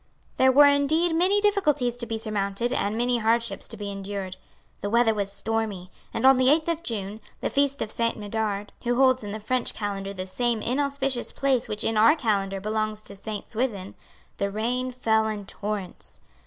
There 0.37 0.51
were 0.51 0.65
indeed 0.65 1.15
many 1.15 1.39
difficulties 1.39 1.95
to 1.97 2.07
be 2.07 2.17
surmounted 2.17 2.73
and 2.73 2.97
many 2.97 3.19
hardships 3.19 3.67
to 3.67 3.77
be 3.77 3.91
endured. 3.91 4.35
The 4.79 4.89
weather 4.89 5.13
was 5.13 5.31
stormy; 5.31 5.91
and, 6.11 6.25
on 6.25 6.37
the 6.37 6.49
eighth 6.49 6.67
of 6.67 6.81
June, 6.81 7.21
the 7.39 7.51
feast 7.51 7.83
of 7.83 7.91
Saint 7.91 8.17
Medard, 8.17 8.73
who 8.83 8.95
holds 8.95 9.23
in 9.23 9.31
the 9.31 9.39
French 9.39 9.75
Calendar 9.75 10.11
the 10.15 10.25
same 10.25 10.63
inauspicious 10.63 11.31
place 11.31 11.67
which 11.69 11.83
in 11.83 11.97
our 11.97 12.15
Calendar 12.15 12.59
belongs 12.59 13.03
to 13.03 13.15
Saint 13.15 13.51
Swithin, 13.51 13.93
the 14.37 14.49
rain 14.49 14.91
fell 14.91 15.27
in 15.27 15.45
torrents. 15.45 16.19